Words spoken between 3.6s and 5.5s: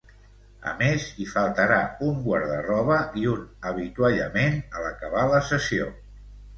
avituallament a l'acabar la